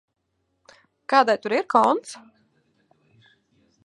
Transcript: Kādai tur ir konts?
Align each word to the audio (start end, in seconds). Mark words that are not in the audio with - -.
Kādai 1.13 1.35
tur 1.43 1.55
ir 1.57 1.67
konts? 1.73 2.17